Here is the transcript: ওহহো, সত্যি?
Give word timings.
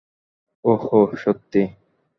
ওহহো, 0.65 0.99
সত্যি? 1.15 1.61